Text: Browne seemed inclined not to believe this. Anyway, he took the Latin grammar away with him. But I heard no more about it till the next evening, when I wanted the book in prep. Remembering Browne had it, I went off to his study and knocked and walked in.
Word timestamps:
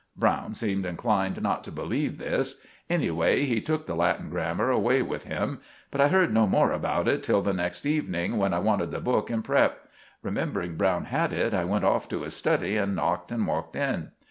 Browne 0.15 0.55
seemed 0.55 0.83
inclined 0.87 1.43
not 1.43 1.63
to 1.63 1.71
believe 1.71 2.17
this. 2.17 2.59
Anyway, 2.89 3.45
he 3.45 3.61
took 3.61 3.85
the 3.85 3.93
Latin 3.93 4.31
grammar 4.31 4.71
away 4.71 5.03
with 5.03 5.25
him. 5.25 5.59
But 5.91 6.01
I 6.01 6.07
heard 6.07 6.33
no 6.33 6.47
more 6.47 6.71
about 6.71 7.07
it 7.07 7.21
till 7.21 7.43
the 7.43 7.53
next 7.53 7.85
evening, 7.85 8.37
when 8.37 8.51
I 8.51 8.57
wanted 8.57 8.89
the 8.89 8.99
book 8.99 9.29
in 9.29 9.43
prep. 9.43 9.87
Remembering 10.23 10.75
Browne 10.75 11.05
had 11.05 11.31
it, 11.31 11.53
I 11.53 11.65
went 11.65 11.85
off 11.85 12.09
to 12.09 12.23
his 12.23 12.35
study 12.35 12.77
and 12.77 12.95
knocked 12.95 13.31
and 13.31 13.45
walked 13.45 13.75
in. 13.75 14.09